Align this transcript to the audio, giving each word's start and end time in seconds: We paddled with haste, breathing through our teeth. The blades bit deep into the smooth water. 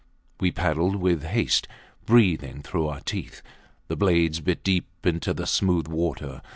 We 0.39 0.49
paddled 0.49 0.95
with 0.95 1.21
haste, 1.25 1.67
breathing 2.07 2.63
through 2.63 2.87
our 2.87 3.01
teeth. 3.01 3.43
The 3.87 3.95
blades 3.95 4.39
bit 4.39 4.63
deep 4.63 4.87
into 5.03 5.31
the 5.31 5.45
smooth 5.45 5.87
water. 5.87 6.41